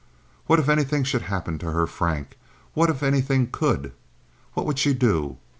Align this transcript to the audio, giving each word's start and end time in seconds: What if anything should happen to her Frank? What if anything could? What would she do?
What 0.47 0.57
if 0.59 0.67
anything 0.67 1.03
should 1.03 1.21
happen 1.21 1.59
to 1.59 1.69
her 1.69 1.85
Frank? 1.85 2.35
What 2.73 2.89
if 2.89 3.03
anything 3.03 3.49
could? 3.51 3.91
What 4.55 4.65
would 4.65 4.79
she 4.79 4.95
do? 4.95 5.37